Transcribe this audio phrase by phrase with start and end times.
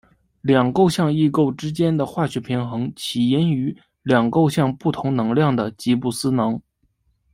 [0.41, 6.59] 两构象异构之间的化学平衡起因于两构象不同能量的吉布斯能。